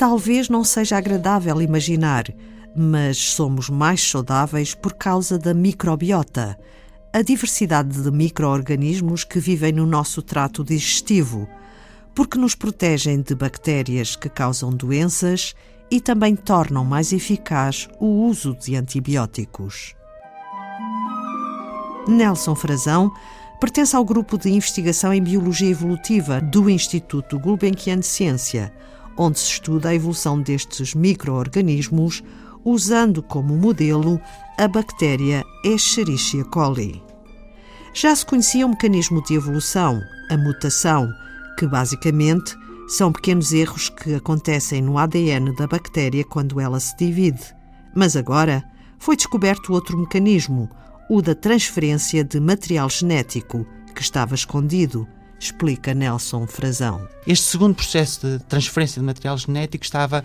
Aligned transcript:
Talvez 0.00 0.48
não 0.48 0.64
seja 0.64 0.96
agradável 0.96 1.60
imaginar, 1.60 2.24
mas 2.74 3.18
somos 3.18 3.68
mais 3.68 4.00
saudáveis 4.00 4.74
por 4.74 4.94
causa 4.94 5.38
da 5.38 5.52
microbiota, 5.52 6.58
a 7.12 7.20
diversidade 7.20 8.02
de 8.02 8.10
micro-organismos 8.10 9.24
que 9.24 9.38
vivem 9.38 9.72
no 9.72 9.84
nosso 9.84 10.22
trato 10.22 10.64
digestivo, 10.64 11.46
porque 12.14 12.38
nos 12.38 12.54
protegem 12.54 13.20
de 13.20 13.34
bactérias 13.34 14.16
que 14.16 14.30
causam 14.30 14.70
doenças 14.70 15.54
e 15.90 16.00
também 16.00 16.34
tornam 16.34 16.82
mais 16.82 17.12
eficaz 17.12 17.86
o 18.00 18.06
uso 18.06 18.56
de 18.56 18.76
antibióticos. 18.76 19.94
Nelson 22.08 22.54
Frazão 22.54 23.12
pertence 23.60 23.94
ao 23.94 24.02
grupo 24.06 24.38
de 24.38 24.48
investigação 24.48 25.12
em 25.12 25.22
biologia 25.22 25.68
evolutiva 25.68 26.40
do 26.40 26.70
Instituto 26.70 27.38
Gulbenkian 27.38 27.98
de 27.98 28.06
Ciência, 28.06 28.72
onde 29.22 29.38
se 29.38 29.50
estuda 29.50 29.90
a 29.90 29.94
evolução 29.94 30.40
destes 30.40 30.94
micro-organismos 30.94 32.24
usando 32.64 33.22
como 33.22 33.54
modelo 33.54 34.18
a 34.56 34.66
bactéria 34.66 35.44
Escherichia 35.62 36.42
coli. 36.46 37.02
Já 37.92 38.16
se 38.16 38.24
conhecia 38.24 38.66
um 38.66 38.70
mecanismo 38.70 39.22
de 39.22 39.34
evolução, 39.34 40.00
a 40.30 40.38
mutação, 40.38 41.12
que 41.58 41.66
basicamente 41.66 42.56
são 42.88 43.12
pequenos 43.12 43.52
erros 43.52 43.90
que 43.90 44.14
acontecem 44.14 44.80
no 44.80 44.96
ADN 44.96 45.54
da 45.54 45.66
bactéria 45.66 46.24
quando 46.24 46.58
ela 46.58 46.80
se 46.80 46.96
divide. 46.96 47.44
Mas 47.94 48.16
agora 48.16 48.64
foi 48.98 49.16
descoberto 49.16 49.74
outro 49.74 49.98
mecanismo, 49.98 50.70
o 51.10 51.20
da 51.20 51.34
transferência 51.34 52.24
de 52.24 52.40
material 52.40 52.88
genético, 52.88 53.66
que 53.94 54.00
estava 54.00 54.34
escondido, 54.34 55.06
explica 55.40 55.94
Nelson 55.94 56.46
Frazão. 56.46 57.08
Este 57.26 57.46
segundo 57.46 57.74
processo 57.74 58.26
de 58.26 58.44
transferência 58.44 59.00
de 59.00 59.06
material 59.06 59.38
genético 59.38 59.82
estava 59.82 60.22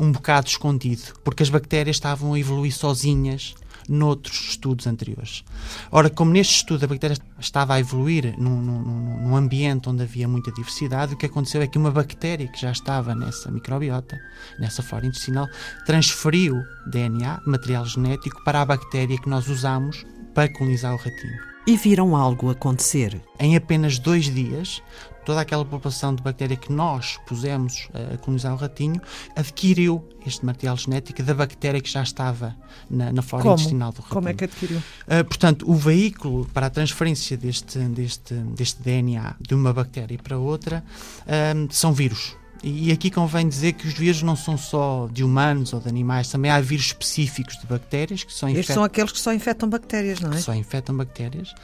um 0.00 0.10
bocado 0.10 0.48
escondido, 0.48 1.02
porque 1.22 1.42
as 1.42 1.50
bactérias 1.50 1.96
estavam 1.96 2.32
a 2.32 2.38
evoluir 2.38 2.74
sozinhas 2.74 3.54
noutros 3.86 4.48
estudos 4.50 4.86
anteriores. 4.86 5.44
Ora, 5.90 6.08
como 6.08 6.32
neste 6.32 6.56
estudo 6.56 6.84
a 6.84 6.88
bactéria 6.88 7.16
estava 7.38 7.74
a 7.74 7.80
evoluir 7.80 8.34
num, 8.38 8.60
num, 8.60 8.80
num, 9.20 9.36
ambiente 9.36 9.88
onde 9.88 10.02
havia 10.02 10.26
muita 10.26 10.50
diversidade, 10.52 11.14
o 11.14 11.16
que 11.16 11.26
aconteceu 11.26 11.60
é 11.60 11.66
que 11.66 11.76
uma 11.78 11.90
bactéria 11.90 12.48
que 12.48 12.60
já 12.60 12.72
estava 12.72 13.14
nessa 13.14 13.50
microbiota, 13.50 14.18
nessa 14.58 14.82
flora 14.82 15.06
intestinal, 15.06 15.46
transferiu 15.84 16.62
DNA, 16.86 17.42
material 17.46 17.84
genético, 17.84 18.42
para 18.42 18.62
a 18.62 18.64
bactéria 18.64 19.18
que 19.18 19.28
nós 19.28 19.48
usamos 19.48 20.04
para 20.32 20.50
colonizar 20.52 20.94
o 20.94 20.96
ratinho. 20.96 21.53
E 21.66 21.76
viram 21.78 22.14
algo 22.14 22.50
acontecer. 22.50 23.18
Em 23.38 23.56
apenas 23.56 23.98
dois 23.98 24.26
dias, 24.26 24.82
toda 25.24 25.40
aquela 25.40 25.64
população 25.64 26.14
de 26.14 26.22
bactéria 26.22 26.56
que 26.56 26.70
nós 26.70 27.18
pusemos 27.26 27.88
a 28.12 28.18
colonizar 28.18 28.52
o 28.52 28.56
ratinho 28.56 29.00
adquiriu 29.34 30.06
este 30.26 30.44
material 30.44 30.76
genético 30.76 31.22
da 31.22 31.32
bactéria 31.32 31.80
que 31.80 31.88
já 31.88 32.02
estava 32.02 32.54
na, 32.90 33.10
na 33.10 33.22
flora 33.22 33.44
Como? 33.44 33.54
intestinal 33.54 33.92
do 33.92 34.02
ratinho. 34.02 34.14
Como 34.14 34.28
é 34.28 34.34
que 34.34 34.44
adquiriu? 34.44 34.78
Uh, 34.78 35.24
portanto, 35.24 35.64
o 35.68 35.74
veículo 35.74 36.44
para 36.52 36.66
a 36.66 36.70
transferência 36.70 37.34
deste, 37.34 37.78
deste, 37.78 38.34
deste 38.34 38.82
DNA 38.82 39.34
de 39.40 39.54
uma 39.54 39.72
bactéria 39.72 40.18
para 40.18 40.38
outra 40.38 40.84
uh, 41.22 41.72
são 41.72 41.94
vírus. 41.94 42.36
E 42.66 42.90
aqui 42.90 43.10
convém 43.10 43.46
dizer 43.46 43.74
que 43.74 43.86
os 43.86 43.92
vírus 43.92 44.22
não 44.22 44.34
são 44.34 44.56
só 44.56 45.06
de 45.12 45.22
humanos 45.22 45.74
ou 45.74 45.80
de 45.80 45.86
animais, 45.86 46.30
também 46.30 46.50
há 46.50 46.58
vírus 46.62 46.86
específicos 46.86 47.58
de 47.58 47.66
bactérias 47.66 48.24
que 48.24 48.32
são 48.32 48.48
Estes 48.48 48.74
são 48.74 48.82
aqueles 48.82 49.12
que 49.12 49.18
só 49.18 49.34
infectam 49.34 49.68
bactérias, 49.68 50.18
não 50.18 50.32
é? 50.32 50.36
Que 50.36 50.40
só 50.40 50.54
infectam 50.54 50.96
bactérias, 50.96 51.54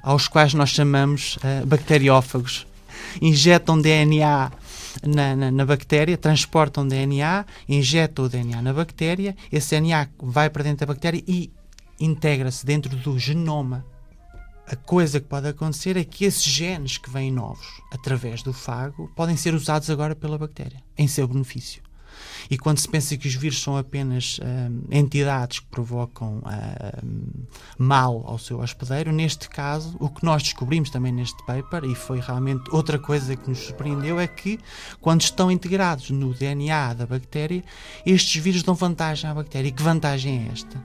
aos 0.00 0.28
quais 0.28 0.54
nós 0.54 0.70
chamamos 0.70 1.38
uh, 1.38 1.66
bacteriófagos. 1.66 2.68
Injetam 3.20 3.80
DNA 3.80 4.52
na, 5.04 5.34
na, 5.34 5.50
na, 5.50 5.66
bactéria, 5.66 6.16
transportam 6.16 6.86
DNA, 6.86 7.44
injetam 7.68 8.26
o 8.26 8.28
DNA 8.28 8.62
na 8.62 8.72
bactéria, 8.72 9.36
esse 9.50 9.70
DNA 9.70 10.08
vai 10.20 10.48
para 10.48 10.62
dentro 10.62 10.86
da 10.86 10.92
bactéria 10.92 11.20
e 11.26 11.50
integra-se 11.98 12.64
dentro 12.64 12.94
do 12.96 13.18
genoma 13.18 13.84
a 14.66 14.76
coisa 14.76 15.20
que 15.20 15.26
pode 15.26 15.46
acontecer 15.48 15.96
é 15.96 16.04
que 16.04 16.24
esses 16.24 16.42
genes 16.42 16.96
que 16.96 17.10
vêm 17.10 17.30
novos 17.30 17.82
através 17.90 18.42
do 18.42 18.52
fago 18.52 19.10
podem 19.14 19.36
ser 19.36 19.54
usados 19.54 19.90
agora 19.90 20.16
pela 20.16 20.38
bactéria, 20.38 20.82
em 20.96 21.06
seu 21.06 21.28
benefício. 21.28 21.82
E 22.50 22.58
quando 22.58 22.78
se 22.78 22.88
pensa 22.88 23.16
que 23.16 23.26
os 23.26 23.34
vírus 23.34 23.60
são 23.62 23.76
apenas 23.76 24.38
hum, 24.40 24.82
entidades 24.90 25.60
que 25.60 25.66
provocam 25.66 26.42
hum, 27.02 27.44
mal 27.78 28.22
ao 28.26 28.38
seu 28.38 28.60
hospedeiro, 28.60 29.12
neste 29.12 29.48
caso, 29.48 29.96
o 29.98 30.08
que 30.08 30.24
nós 30.24 30.42
descobrimos 30.42 30.90
também 30.90 31.12
neste 31.12 31.44
paper, 31.46 31.84
e 31.84 31.94
foi 31.94 32.20
realmente 32.20 32.70
outra 32.70 32.98
coisa 32.98 33.36
que 33.36 33.48
nos 33.48 33.58
surpreendeu, 33.58 34.20
é 34.20 34.26
que 34.26 34.58
quando 35.00 35.22
estão 35.22 35.50
integrados 35.50 36.10
no 36.10 36.34
DNA 36.34 36.94
da 36.94 37.06
bactéria, 37.06 37.64
estes 38.04 38.42
vírus 38.42 38.62
dão 38.62 38.74
vantagem 38.74 39.28
à 39.28 39.34
bactéria. 39.34 39.68
E 39.68 39.72
que 39.72 39.82
vantagem 39.82 40.46
é 40.46 40.52
esta? 40.52 40.82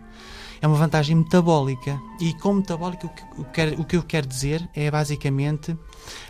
É 0.61 0.67
uma 0.67 0.77
vantagem 0.77 1.15
metabólica. 1.15 1.99
E 2.19 2.33
com 2.33 2.53
metabólica, 2.53 3.07
o 3.37 3.43
que, 3.45 3.61
o 3.77 3.83
que 3.85 3.97
eu 3.97 4.03
quero 4.03 4.27
dizer 4.27 4.67
é 4.75 4.89
basicamente 4.91 5.77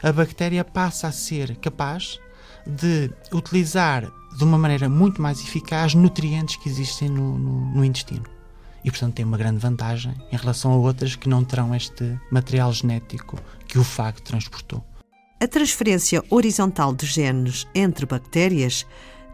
a 0.02 0.12
bactéria 0.12 0.64
passa 0.64 1.08
a 1.08 1.12
ser 1.12 1.56
capaz 1.58 2.20
de 2.66 3.12
utilizar 3.34 4.12
de 4.38 4.44
uma 4.44 4.58
maneira 4.58 4.88
muito 4.88 5.22
mais 5.22 5.40
eficaz 5.40 5.96
nutrientes 5.96 6.56
que 6.58 6.70
existem 6.70 7.10
no, 7.10 7.38
no, 7.38 7.76
no 7.76 7.86
intestino. 7.86 8.26
E, 8.84 8.90
portanto, 8.90 9.16
tem 9.16 9.26
uma 9.26 9.38
grande 9.38 9.60
vantagem 9.60 10.14
em 10.32 10.38
relação 10.38 10.72
a 10.72 10.78
outras 10.78 11.16
que 11.16 11.28
não 11.28 11.44
terão 11.44 11.76
este 11.76 12.18
material 12.32 12.72
genético 12.72 13.38
que 13.68 13.78
o 13.78 13.84
fago 13.84 14.22
transportou. 14.22 14.84
A 15.42 15.48
transferência 15.48 16.24
horizontal 16.30 16.94
de 16.94 17.06
genes 17.06 17.68
entre 17.74 18.06
bactérias 18.06 18.86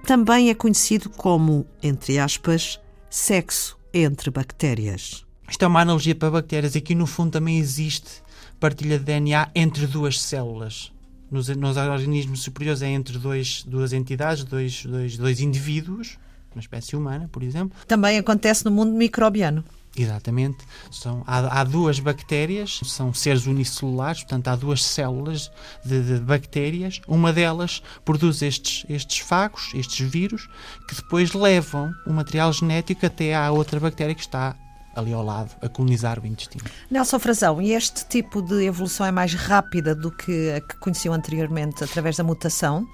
também 0.05 0.49
é 0.49 0.53
conhecido 0.53 1.09
como, 1.09 1.65
entre 1.81 2.19
aspas, 2.19 2.79
sexo 3.09 3.74
entre 3.95 4.29
bactérias. 4.29 5.25
Isto 5.49 5.63
é 5.63 5.67
uma 5.67 5.81
analogia 5.81 6.13
para 6.13 6.29
bactérias. 6.29 6.75
Aqui, 6.75 6.93
no 6.93 7.05
fundo, 7.05 7.31
também 7.31 7.57
existe 7.57 8.21
partilha 8.59 8.99
de 8.99 9.05
DNA 9.05 9.49
entre 9.55 9.87
duas 9.87 10.19
células. 10.21 10.91
Nos, 11.31 11.47
nos 11.49 11.77
organismos 11.77 12.43
superiores 12.43 12.81
é 12.81 12.89
entre 12.89 13.17
dois, 13.17 13.63
duas 13.63 13.93
entidades, 13.93 14.43
dois, 14.43 14.85
dois, 14.85 15.17
dois 15.17 15.39
indivíduos, 15.39 16.17
uma 16.53 16.61
espécie 16.61 16.95
humana, 16.95 17.29
por 17.31 17.43
exemplo. 17.43 17.77
Também 17.87 18.17
acontece 18.17 18.65
no 18.65 18.71
mundo 18.71 18.91
microbiano. 18.91 19.63
Exatamente. 19.97 20.57
São, 20.91 21.23
há, 21.25 21.61
há, 21.61 21.63
duas 21.63 21.99
bactérias, 21.99 22.79
são 22.83 23.13
seres 23.13 23.45
unicelulares, 23.45 24.21
portanto, 24.21 24.47
há 24.49 24.55
duas 24.55 24.83
células 24.83 25.51
de, 25.85 26.01
de, 26.01 26.19
bactérias. 26.19 27.01
Uma 27.07 27.31
delas 27.31 27.81
produz 28.03 28.41
estes, 28.41 28.85
estes 28.89 29.19
fagos, 29.19 29.71
estes 29.73 30.07
vírus, 30.07 30.49
que 30.87 30.95
depois 30.95 31.33
levam 31.33 31.91
o 32.05 32.11
material 32.11 32.51
genético 32.51 33.05
até 33.05 33.33
à 33.33 33.51
outra 33.51 33.79
bactéria 33.79 34.13
que 34.13 34.21
está 34.21 34.55
ali 34.95 35.11
ao 35.11 35.23
lado, 35.23 35.51
a 35.61 35.67
colonizar 35.67 36.19
o 36.19 36.25
intestino. 36.25 36.63
Nelson 36.89 37.19
Frazão, 37.19 37.61
e 37.61 37.73
este 37.73 38.05
tipo 38.05 38.41
de 38.41 38.63
evolução 38.63 39.05
é 39.05 39.11
mais 39.11 39.33
rápida 39.33 39.93
do 39.93 40.09
que 40.09 40.51
a 40.51 40.61
que 40.61 40.77
conheciam 40.77 41.13
anteriormente 41.13 41.83
através 41.83 42.15
da 42.15 42.23
mutação? 42.23 42.87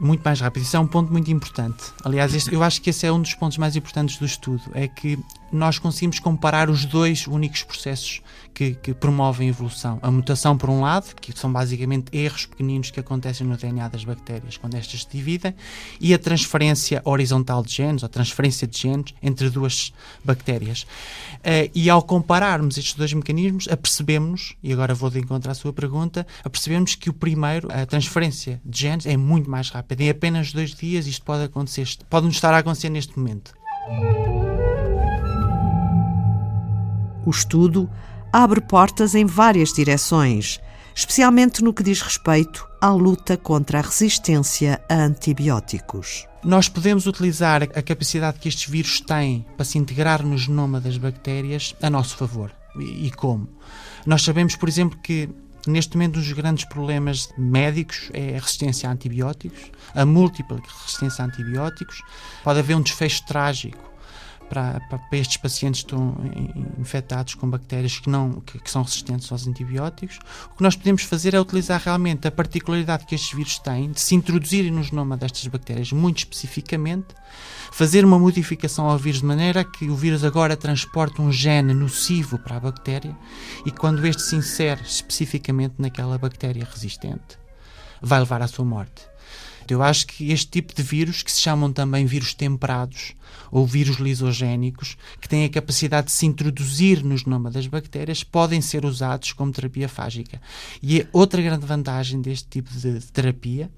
muito 0.00 0.22
mais 0.22 0.40
rápido. 0.40 0.62
Isso 0.62 0.76
é 0.76 0.80
um 0.80 0.86
ponto 0.86 1.12
muito 1.12 1.30
importante. 1.30 1.92
Aliás, 2.04 2.34
este, 2.34 2.54
eu 2.54 2.62
acho 2.62 2.80
que 2.80 2.90
esse 2.90 3.06
é 3.06 3.12
um 3.12 3.20
dos 3.20 3.34
pontos 3.34 3.58
mais 3.58 3.74
importantes 3.76 4.16
do 4.16 4.24
estudo, 4.24 4.62
é 4.72 4.86
que 4.86 5.18
nós 5.52 5.78
conseguimos 5.78 6.18
comparar 6.18 6.70
os 6.70 6.84
dois 6.84 7.26
únicos 7.26 7.62
processos 7.62 8.22
que, 8.52 8.74
que, 8.74 8.92
promovem 8.92 9.48
a 9.48 9.50
evolução. 9.50 9.98
A 10.02 10.10
mutação, 10.10 10.56
por 10.56 10.68
um 10.68 10.80
lado, 10.80 11.14
que 11.20 11.32
são 11.38 11.52
basicamente 11.52 12.06
erros 12.16 12.46
pequeninos 12.46 12.90
que 12.90 12.98
acontecem 12.98 13.46
no 13.46 13.56
DNA 13.56 13.88
das 13.88 14.04
bactérias 14.04 14.56
quando 14.56 14.74
estas 14.74 15.02
se 15.02 15.08
dividem, 15.10 15.54
e 16.00 16.12
a 16.12 16.18
transferência 16.18 17.00
horizontal 17.04 17.62
de 17.62 17.72
genes, 17.72 18.02
ou 18.02 18.08
transferência 18.08 18.66
de 18.66 18.78
genes, 18.78 19.14
entre 19.22 19.48
duas 19.48 19.92
bactérias. 20.24 20.82
Uh, 20.82 21.70
e 21.74 21.88
ao 21.88 22.02
compararmos 22.02 22.76
estes 22.76 22.94
dois 22.94 23.12
mecanismos, 23.12 23.68
apercebemos, 23.68 24.56
e 24.62 24.72
agora 24.72 24.94
vou 24.94 25.08
de 25.08 25.20
encontrar 25.20 25.52
a 25.52 25.54
sua 25.54 25.72
pergunta, 25.72 26.26
apercebemos 26.44 26.94
que 26.94 27.08
o 27.08 27.12
primeiro, 27.12 27.68
a 27.72 27.86
transferência 27.86 28.60
de 28.64 28.80
genes, 28.80 29.06
é 29.06 29.16
muito 29.16 29.48
mais 29.48 29.70
rápida. 29.70 30.02
Em 30.02 30.10
apenas 30.10 30.52
dois 30.52 30.74
dias 30.74 31.06
isto 31.06 31.24
pode 31.24 31.44
acontecer, 31.44 31.88
pode 32.10 32.26
nos 32.26 32.34
estar 32.34 32.52
a 32.52 32.58
acontecer 32.58 32.88
neste 32.88 33.16
momento. 33.18 33.52
O 37.24 37.30
estudo 37.30 37.90
abre 38.32 38.60
portas 38.60 39.14
em 39.14 39.24
várias 39.24 39.72
direções, 39.72 40.60
especialmente 40.94 41.62
no 41.62 41.72
que 41.72 41.82
diz 41.82 42.00
respeito 42.00 42.66
à 42.80 42.90
luta 42.90 43.36
contra 43.36 43.78
a 43.78 43.82
resistência 43.82 44.80
a 44.88 44.94
antibióticos. 44.94 46.26
Nós 46.44 46.68
podemos 46.68 47.06
utilizar 47.06 47.62
a 47.62 47.82
capacidade 47.82 48.38
que 48.38 48.48
estes 48.48 48.68
vírus 48.70 49.00
têm 49.00 49.44
para 49.56 49.64
se 49.64 49.78
integrar 49.78 50.24
no 50.24 50.38
genoma 50.38 50.80
das 50.80 50.96
bactérias 50.96 51.74
a 51.82 51.90
nosso 51.90 52.16
favor. 52.16 52.52
E 52.78 53.10
como? 53.10 53.48
Nós 54.06 54.22
sabemos, 54.22 54.54
por 54.54 54.68
exemplo, 54.68 54.98
que 55.02 55.28
Neste 55.66 55.96
momento, 55.96 56.18
um 56.18 56.22
dos 56.22 56.32
grandes 56.32 56.64
problemas 56.64 57.28
médicos 57.36 58.08
é 58.14 58.30
a 58.30 58.40
resistência 58.40 58.88
a 58.88 58.92
antibióticos, 58.92 59.70
a 59.94 60.06
múltipla 60.06 60.58
resistência 60.82 61.22
a 61.22 61.26
antibióticos. 61.26 62.00
Pode 62.42 62.60
haver 62.60 62.74
um 62.74 62.80
desfecho 62.80 63.26
trágico 63.26 63.78
para, 64.48 64.80
para, 64.88 65.00
estes 65.12 65.36
pacientes 65.36 65.82
que 65.82 65.86
estão 65.86 66.16
infectados 66.78 67.34
com 67.34 67.48
bactérias 67.48 67.98
que, 67.98 68.08
não, 68.08 68.40
que, 68.40 68.58
que, 68.58 68.70
são 68.70 68.82
resistentes 68.82 69.30
aos 69.30 69.46
antibióticos. 69.46 70.18
O 70.52 70.56
que 70.56 70.62
nós 70.62 70.76
podemos 70.76 71.02
fazer 71.02 71.34
é 71.34 71.40
utilizar 71.40 71.80
realmente 71.80 72.26
a 72.26 72.30
particularidade 72.30 73.06
que 73.06 73.14
estes 73.14 73.32
vírus 73.32 73.58
têm 73.58 73.90
de 73.90 74.00
se 74.00 74.14
introduzirem 74.14 74.70
no 74.70 74.82
genoma 74.82 75.16
destas 75.16 75.46
bactérias 75.46 75.92
muito 75.92 76.18
especificamente, 76.18 77.06
fazer 77.70 78.04
uma 78.04 78.18
modificação 78.18 78.88
ao 78.88 78.98
vírus 78.98 79.20
de 79.20 79.26
maneira 79.26 79.64
que 79.64 79.88
o 79.88 79.94
vírus 79.94 80.24
agora 80.24 80.56
transporte 80.56 81.20
um 81.20 81.30
gene 81.30 81.74
nocivo 81.74 82.38
para 82.38 82.56
a 82.56 82.60
bactéria 82.60 83.16
e 83.64 83.70
quando 83.70 84.06
este 84.06 84.22
se 84.22 84.36
insere 84.36 84.82
especificamente 84.82 85.74
naquela 85.78 86.18
bactéria 86.18 86.66
resistente, 86.70 87.38
vai 88.00 88.20
levar 88.20 88.42
à 88.42 88.46
sua 88.46 88.64
morte. 88.64 89.06
Eu 89.72 89.82
acho 89.82 90.06
que 90.06 90.30
este 90.32 90.48
tipo 90.48 90.74
de 90.74 90.82
vírus, 90.82 91.22
que 91.22 91.30
se 91.30 91.40
chamam 91.40 91.72
também 91.72 92.06
vírus 92.06 92.34
temperados 92.34 93.14
ou 93.50 93.66
vírus 93.66 93.96
lisogénicos, 93.96 94.96
que 95.20 95.28
têm 95.28 95.44
a 95.44 95.48
capacidade 95.48 96.06
de 96.06 96.12
se 96.12 96.26
introduzir 96.26 97.02
no 97.04 97.16
genoma 97.16 97.50
das 97.50 97.66
bactérias, 97.66 98.22
podem 98.22 98.60
ser 98.60 98.84
usados 98.84 99.32
como 99.32 99.52
terapia 99.52 99.88
fágica. 99.88 100.40
E 100.82 101.06
outra 101.12 101.40
grande 101.40 101.66
vantagem 101.66 102.20
deste 102.20 102.48
tipo 102.48 102.70
de 102.70 103.00
terapia 103.12 103.70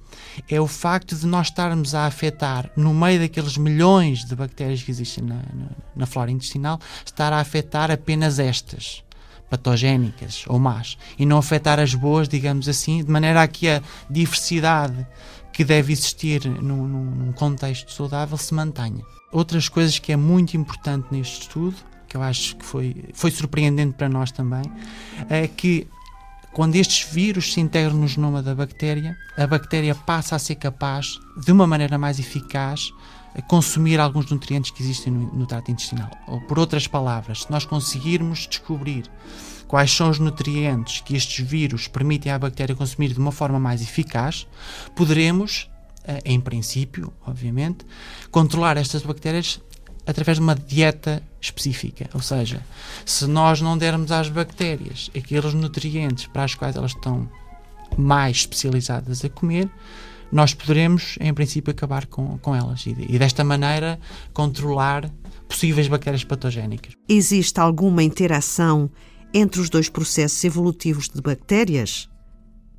é 0.49 0.61
o 0.61 0.67
facto 0.67 1.15
de 1.17 1.27
nós 1.27 1.49
estarmos 1.49 1.95
a 1.95 2.07
afetar, 2.07 2.71
no 2.77 2.93
meio 2.93 3.21
daqueles 3.21 3.57
milhões 3.57 4.25
de 4.25 4.35
bactérias 4.35 4.83
que 4.83 4.91
existem 4.91 5.25
na, 5.25 5.37
na, 5.37 5.71
na 5.97 6.07
flora 6.07 6.31
intestinal, 6.31 6.81
estar 7.05 7.33
a 7.33 7.41
afetar 7.41 7.91
apenas 7.91 8.39
estas 8.39 9.03
patogénicas 9.51 10.45
ou 10.47 10.59
más 10.59 10.97
e 11.19 11.27
não 11.27 11.39
afetar 11.39 11.81
as 11.81 11.93
boas, 11.93 12.29
digamos 12.29 12.69
assim, 12.69 13.03
de 13.03 13.11
maneira 13.11 13.43
a 13.43 13.49
que 13.49 13.69
a 13.69 13.83
diversidade 14.09 15.05
que 15.61 15.65
deve 15.65 15.93
existir 15.93 16.47
num, 16.47 16.89
num 16.89 17.33
contexto 17.33 17.93
saudável 17.93 18.39
se 18.39 18.55
mantenha. 18.55 19.05
Outras 19.31 19.69
coisas 19.69 19.99
que 19.99 20.11
é 20.11 20.17
muito 20.17 20.57
importante 20.57 21.09
neste 21.11 21.43
estudo, 21.43 21.77
que 22.09 22.17
eu 22.17 22.23
acho 22.23 22.57
que 22.57 22.65
foi, 22.65 23.05
foi 23.13 23.31
surpreendente 23.31 23.93
para 23.93 24.09
nós 24.09 24.33
também, 24.33 24.63
é 25.29 25.47
que 25.47 25.87
quando 26.55 26.77
estes 26.77 27.13
vírus 27.13 27.53
se 27.53 27.61
integram 27.61 27.95
no 27.95 28.09
genoma 28.09 28.43
da 28.43 28.55
bactéria, 28.55 29.15
a 29.37 29.47
bactéria 29.47 29.95
passa 29.95 30.35
a 30.35 30.39
ser 30.39 30.55
capaz, 30.55 31.21
de 31.37 31.53
uma 31.53 31.67
maneira 31.67 31.99
mais 31.99 32.19
eficaz, 32.19 32.91
a 33.35 33.43
consumir 33.43 34.01
alguns 34.01 34.31
nutrientes 34.31 34.71
que 34.71 34.83
existem 34.83 35.13
no, 35.13 35.31
no 35.31 35.47
trato 35.47 35.71
intestinal. 35.71 36.11
Ou, 36.27 36.41
por 36.41 36.59
outras 36.59 36.87
palavras, 36.87 37.43
se 37.43 37.51
nós 37.51 37.67
conseguirmos 37.67 38.47
descobrir 38.47 39.05
quais 39.71 39.93
são 39.93 40.11
os 40.11 40.19
nutrientes 40.19 41.01
que 41.01 41.15
estes 41.15 41.47
vírus 41.47 41.87
permitem 41.87 42.33
à 42.33 42.37
bactéria 42.37 42.75
consumir 42.75 43.13
de 43.13 43.21
uma 43.21 43.31
forma 43.31 43.61
mais 43.61 43.81
eficaz, 43.81 44.45
poderemos, 44.97 45.71
eh, 46.03 46.21
em 46.25 46.41
princípio, 46.41 47.13
obviamente, 47.25 47.87
controlar 48.33 48.77
estas 48.77 49.05
bactérias 49.05 49.61
através 50.05 50.39
de 50.39 50.43
uma 50.43 50.57
dieta 50.57 51.23
específica. 51.41 52.11
Ou 52.13 52.21
seja, 52.21 52.67
se 53.07 53.29
nós 53.29 53.61
não 53.61 53.79
dermos 53.79 54.11
às 54.11 54.29
bactérias 54.29 55.09
aqueles 55.17 55.55
nutrientes 55.55 56.27
para 56.27 56.47
os 56.47 56.57
quais 56.57 56.75
elas 56.75 56.91
estão 56.91 57.31
mais 57.97 58.39
especializadas 58.39 59.25
a 59.25 59.29
comer, 59.29 59.71
nós 60.33 60.53
poderemos, 60.53 61.17
em 61.21 61.33
princípio, 61.33 61.71
acabar 61.71 62.07
com, 62.07 62.39
com 62.39 62.57
elas 62.57 62.87
e, 62.87 62.97
e 63.09 63.17
desta 63.21 63.45
maneira 63.45 64.01
controlar 64.33 65.09
possíveis 65.49 65.87
bactérias 65.87 66.25
patogénicas. 66.25 66.95
Existe 67.09 67.61
alguma 67.61 68.03
interação 68.03 68.91
entre 69.33 69.61
os 69.61 69.71
dois 69.71 69.89
processos 69.89 70.43
evolutivos 70.45 71.09
de 71.09 71.21
bactérias? 71.21 72.09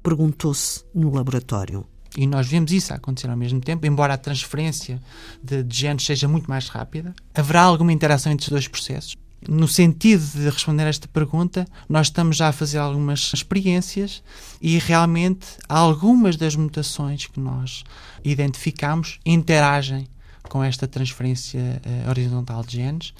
Perguntou-se 0.04 0.84
no 0.94 1.14
laboratório. 1.14 1.86
E 2.18 2.28
nós 2.28 2.48
vemos 2.48 2.72
isso 2.72 2.94
acontecer 2.94 3.30
ao 3.30 3.38
mesmo 3.38 3.62
tempo, 3.62 3.86
embora 3.86 4.14
a 4.14 4.18
transferência 4.18 5.02
de, 5.42 5.64
de 5.64 5.78
genes 5.78 6.06
seja 6.06 6.28
muito 6.28 6.50
mais 6.50 6.68
rápida. 6.68 7.14
Haverá 7.34 7.62
alguma 7.62 7.94
interação 7.94 8.32
entre 8.32 8.44
os 8.46 8.50
dois 8.50 8.68
processos? 8.68 9.16
No 9.48 9.68
sentido 9.68 10.24
de 10.24 10.50
responder 10.50 10.84
a 10.84 10.90
esta 10.90 11.08
pergunta, 11.08 11.66
nós 11.90 12.08
estamos 12.08 12.38
já 12.38 12.50
a 12.50 12.52
fazer 12.52 12.78
algumas 12.78 13.32
experiências 13.34 14.22
e 14.62 14.78
realmente 14.78 15.48
algumas 15.68 16.36
das 16.36 16.56
mutações 16.56 17.26
que 17.26 17.40
nós 17.40 17.84
identificamos 18.24 19.20
interagem 19.26 20.08
com 20.50 20.64
esta 20.64 20.88
transferência 20.88 21.82
uh, 21.86 22.10
horizontal 22.10 22.64
de 22.64 22.78
genes 22.78 23.14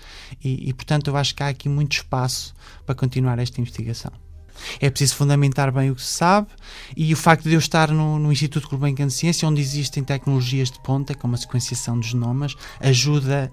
e, 0.44 0.70
e, 0.70 0.74
portanto, 0.74 1.08
eu 1.10 1.18
acho 1.18 1.36
que 1.36 1.44
há 1.44 1.48
aqui 1.48 1.70
muito 1.70 1.94
espaço 1.94 2.54
para 2.86 2.96
continuar 2.96 3.40
esta 3.40 3.60
investigação. 3.62 4.12
É 4.80 4.90
preciso 4.90 5.16
fundamentar 5.16 5.72
bem 5.72 5.90
o 5.90 5.96
que 5.96 6.02
se 6.02 6.14
sabe 6.14 6.50
e 6.96 7.14
o 7.14 7.18
facto 7.18 7.44
de 7.44 7.54
eu 7.54 7.60
estar 7.60 7.92
no, 7.92 8.20
no 8.20 8.32
Instituto 8.32 8.70
Gulbenkian 8.70 9.08
de 9.08 9.14
Ciência, 9.14 9.48
onde 9.48 9.62
existem 9.62 10.04
tecnologias 10.04 10.70
de 10.70 10.80
ponta, 10.82 11.16
como 11.16 11.36
a 11.36 11.38
sequenciação 11.38 12.00
de 12.00 12.10
genomas, 12.10 12.56
ajuda 12.80 13.52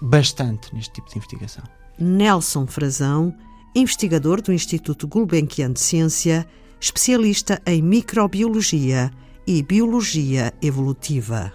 bastante 0.00 0.74
neste 0.74 0.94
tipo 0.94 1.08
de 1.08 1.16
investigação. 1.16 1.64
Nelson 1.98 2.66
Frazão, 2.66 3.34
investigador 3.74 4.40
do 4.40 4.52
Instituto 4.52 5.06
Gulbenkian 5.08 5.72
de 5.72 5.80
Ciência, 5.80 6.46
especialista 6.80 7.60
em 7.66 7.82
microbiologia 7.82 9.10
e 9.46 9.62
biologia 9.62 10.52
evolutiva. 10.62 11.52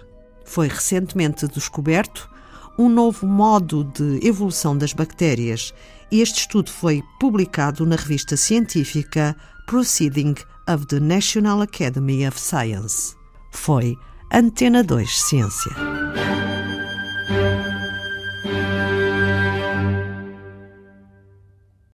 Foi 0.54 0.68
recentemente 0.68 1.48
descoberto 1.48 2.30
um 2.78 2.88
novo 2.88 3.26
modo 3.26 3.82
de 3.82 4.24
evolução 4.24 4.78
das 4.78 4.92
bactérias 4.92 5.74
e 6.12 6.20
este 6.20 6.42
estudo 6.42 6.70
foi 6.70 7.02
publicado 7.18 7.84
na 7.84 7.96
revista 7.96 8.36
científica 8.36 9.36
Proceeding 9.66 10.36
of 10.72 10.86
the 10.86 11.00
National 11.00 11.60
Academy 11.60 12.24
of 12.24 12.38
Science. 12.38 13.16
Foi 13.50 13.98
Antena 14.32 14.84
2 14.84 15.22
Ciência. 15.22 15.72